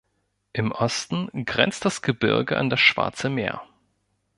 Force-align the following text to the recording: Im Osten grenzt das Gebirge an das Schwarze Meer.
Im 0.51 0.71
Osten 0.71 1.29
grenzt 1.45 1.85
das 1.85 2.01
Gebirge 2.01 2.57
an 2.57 2.71
das 2.71 2.79
Schwarze 2.79 3.29
Meer. 3.29 3.61